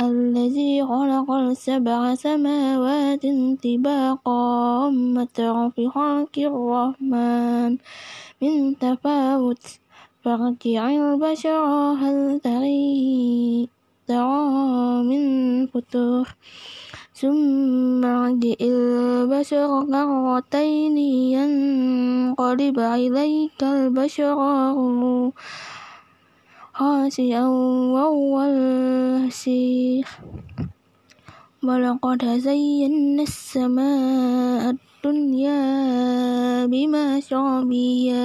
الذي 0.00 0.86
خلق 0.86 1.30
السبع 1.30 2.14
سماوات 2.14 3.22
طباقا 3.62 4.90
ما 4.90 5.24
ترى 5.34 5.70
في 5.70 5.88
خلق 5.88 6.34
الرحمن 6.38 7.78
من 8.42 8.78
تفاوت. 8.78 9.64
فارجع 10.24 10.90
البشر 10.90 11.64
هل 12.00 12.40
تري 12.40 13.68
ترى 14.08 14.42
من 15.02 15.22
فتور 15.66 16.28
ثم 17.14 18.04
ارجع 18.04 18.54
البشر 18.60 19.68
كرتين 19.84 20.98
ينقلب 21.36 22.78
إليك 22.78 23.60
البشر 23.62 24.38
خاسئا 26.74 27.46
وهو 27.94 28.40
الهسير 28.42 30.06
ولقد 31.62 32.24
زينا 32.24 33.22
السماء 33.22 34.74
الدنيا 34.74 35.62
بمصابيح 36.66 38.16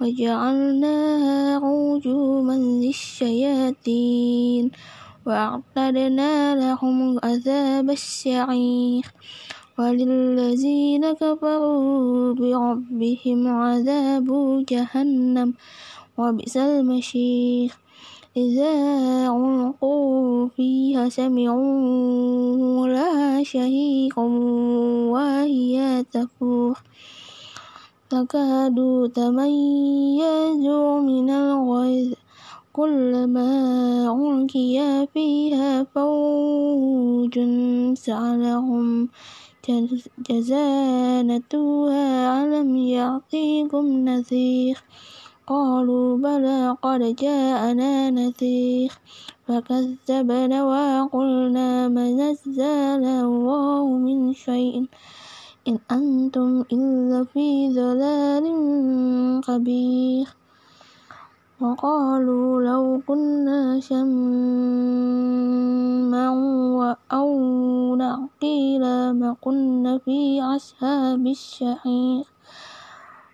وجعلناها 0.00 1.58
رجوما 1.58 2.56
للشياطين 2.86 4.70
وأعتدنا 5.26 6.54
لهم 6.54 7.18
عذاب 7.24 7.90
السعير 7.90 9.04
وللذين 9.78 11.12
كفروا 11.12 12.34
بربهم 12.34 13.48
عذاب 13.48 14.28
جهنم 14.68 15.54
وبئس 16.20 16.56
المشير 16.56 17.72
إذا 18.36 18.72
ألقوا 19.32 20.48
فيها 20.48 21.08
سمعوا 21.08 22.88
لها 22.88 23.42
شهيقا 23.42 24.26
وهي 25.12 26.04
تفور 26.12 26.78
تكاد 28.10 28.78
تميز 29.14 30.64
من 31.08 31.30
الغيظ. 31.30 32.12
كلما 32.72 33.50
ألقي 34.12 35.06
فيها 35.14 35.84
فوج 35.94 37.34
سألهم. 37.94 39.08
جزانتها 40.30 42.04
ألم 42.44 42.76
يعطيكم 42.76 43.86
نذير؟ 44.08 44.76
قالوا 45.46 46.16
بلى 46.16 46.76
قد 46.82 47.16
جاءنا 47.16 48.10
نذير 48.10 48.92
فكذبنا 49.48 50.64
وقلنا 50.64 51.88
ما 51.88 52.10
نزل 52.10 53.04
الله 53.04 53.86
من 53.86 54.32
شيء 54.32 54.86
إن 55.68 55.78
أنتم 55.90 56.64
إلا 56.72 57.24
في 57.24 57.74
ضلال 57.74 58.44
كبير 59.46 60.26
وقالوا 61.60 62.62
لو 62.62 63.00
كنا 63.06 63.80
سمعا 63.80 64.10
أو 67.12 67.30
نعقل 67.96 68.80
ما 69.12 69.36
كنا 69.40 69.98
في 69.98 70.42
أصحاب 70.42 71.26
الشحير 71.26 72.24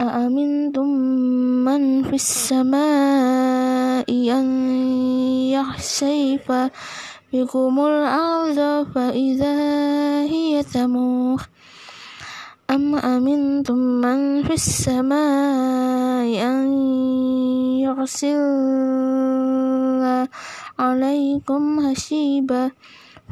أأمنتم 0.00 0.88
من 1.64 2.02
في 2.02 2.14
السماء 2.14 4.10
أن 4.10 4.46
يخسف 5.54 6.70
بكم 7.32 7.80
الأرض 7.80 8.86
فإذا 8.94 9.56
هي 10.22 10.62
تمور؟ 10.62 11.42
أم 12.70 12.94
أمنتم 12.94 13.78
من 13.78 14.42
في 14.42 14.54
السماء 14.54 16.42
أن 16.42 16.72
يرسل 17.86 18.40
عليكم 20.78 21.78
هشيبا 21.80 22.70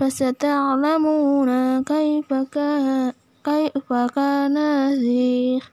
فستعلمون 0.00 1.82
كيف 1.84 2.34
كان 2.52 3.12
كيف 3.44 3.92
كان 4.14 4.54
نذير 4.54 5.71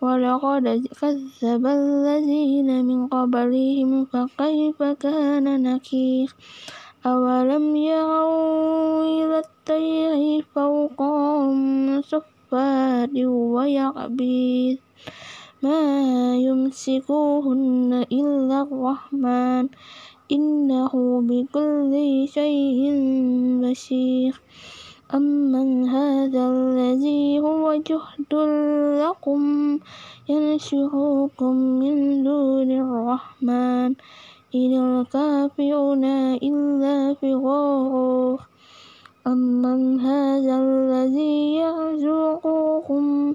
ولقد 0.00 0.86
كذب 1.00 1.66
الذين 1.66 2.84
من 2.84 3.06
قبلهم 3.06 4.04
فكيف 4.04 4.82
كان 4.82 5.62
نكير؟ 5.62 6.34
أولم 7.06 7.76
يروا 7.76 9.04
إلى 9.04 9.38
الطير 9.38 10.44
فوقهم 10.54 11.56
صفات 12.02 13.14
ويعبيد 13.24 14.78
ما 15.62 15.80
يمسكوهن 16.36 18.04
إلا 18.12 18.62
الرحمن 18.62 19.68
إنه 20.32 20.92
بكل 21.28 21.92
شيء 22.28 22.80
بشير. 23.62 24.40
أمن 25.14 25.88
هذا 25.88 26.48
الذي 26.50 27.40
هو 27.40 27.74
جهد 27.74 28.32
لكم 29.02 29.40
ينشركم 30.28 31.54
من 31.56 32.24
دون 32.24 32.70
الرحمن 32.70 33.94
إن 34.54 34.72
الكافرون 34.74 36.04
إلا 36.42 37.14
في 37.14 37.34
غرور 37.34 38.40
أمن 39.26 40.00
هذا 40.00 40.54
الذي 40.58 41.54
يرزقكم 41.54 43.34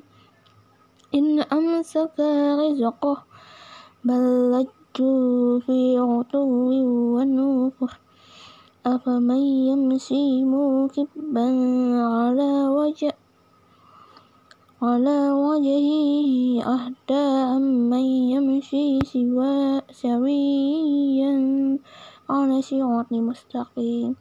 إن 1.16 1.40
أمسك 1.40 2.20
رزقه 2.60 3.18
بل 4.04 4.66
ارتدوا 4.92 5.60
في 5.60 5.98
عتو 5.98 6.40
ونفر 7.16 8.00
أفمن 8.86 9.38
يمشي 9.70 10.44
موكبا 10.44 11.48
على 12.02 12.68
وجه 12.68 13.14
على 14.82 15.32
وجهه 15.32 16.64
أهدى 16.66 17.26
أمن 17.58 18.06
يمشي 18.34 19.00
سويا 19.92 21.34
على 22.30 22.62
صراط 22.62 23.12
مستقيم. 23.12 24.16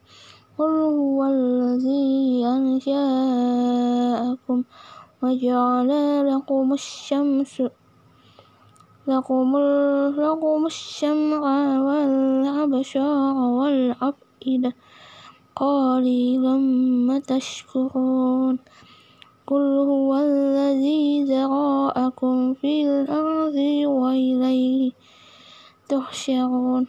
قل 0.58 0.70
هو 0.70 1.24
الذي 1.24 2.44
أنشأكم 2.46 3.44
وجعل 5.22 5.90
لكم 6.28 6.72
الشمس 6.72 7.62
لكم, 9.08 9.56
الشمع 10.66 11.42
والأبصار 11.82 13.36
والأفئدة 13.36 14.29
قليلا 15.56 16.56
ما 17.06 17.18
تشكرون 17.18 18.58
قل 19.46 19.66
هو 19.90 20.16
الذي 20.16 21.24
ذرأكم 21.24 22.54
في 22.54 22.86
الأرض 22.86 23.56
وإليه 23.84 24.92
تحشرون 25.88 26.86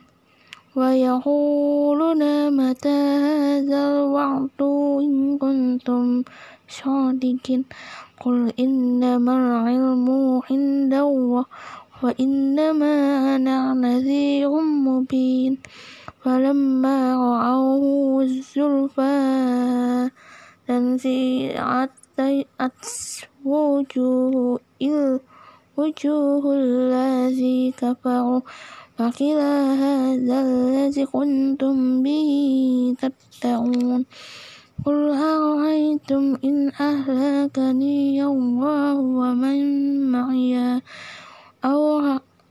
ويقولون 0.75 2.23
متى 2.57 2.99
هذا 3.27 3.79
الوعد 3.91 4.61
إن 5.01 5.37
كنتم 5.37 6.23
صادقين 6.69 7.65
قل 8.21 8.53
إنما 8.59 9.33
العلم 9.37 10.07
عند 10.49 10.93
الله 10.93 11.45
وإنما 12.03 12.93
أنا 13.35 13.73
نذير 13.73 14.49
مبين 14.59 15.57
فلما 16.23 17.15
رأوه 17.15 18.23
الزلفى 18.23 20.09
تنزيعت 20.67 21.91
وجوه 23.45 24.59
وجوه 25.77 26.43
الذي 26.53 27.73
كفروا 27.77 28.41
فقيل 28.97 29.39
هذا 29.83 30.41
الذي 30.41 31.05
كنتم 31.05 32.03
به 32.03 32.29
تدعون 33.01 34.05
قل 34.85 34.97
أرأيتم 35.13 36.37
إن 36.43 36.71
أهلكني 36.79 38.23
الله 38.23 38.95
ومن 38.97 39.61
معي 40.11 40.81
أو 41.65 41.81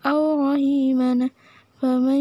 أو 0.06 0.20
رحمنا 0.52 1.30
فمن 1.80 2.20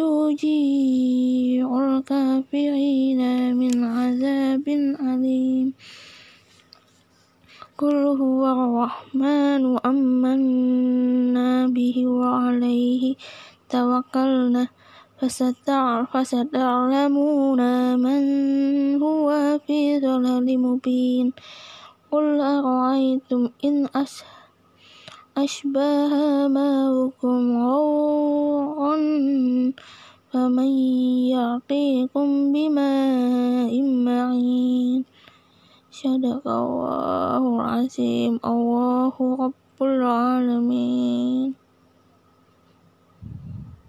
يجيع 0.00 1.68
الكافرين 1.84 3.20
من 3.56 3.84
عذاب 3.84 4.68
أليم 5.00 5.72
قل 7.78 7.96
هو 8.16 8.42
الرحمن 8.46 9.62
آمنا 9.86 11.66
به 11.66 11.96
وعليه 12.06 13.14
توكلنا 13.68 14.68
فستعلمون 16.12 17.60
من 18.00 18.22
هو 19.02 19.58
في 19.66 20.00
ضلال 20.00 20.48
مبين 20.58 21.32
قل 22.10 22.40
أرأيتم 22.40 23.48
إن 23.64 23.88
أشباه 25.38 26.48
ماؤكم 26.48 27.56
روع 27.62 28.96
فمن 30.32 30.70
يعطيكم 31.30 32.52
بماء 32.52 33.82
معين 33.82 35.04
صدق 35.90 36.48
الله 36.48 37.42
العظيم. 37.54 38.40
الله 38.44 39.14
رب 39.38 39.78
العالمين. 39.82 41.57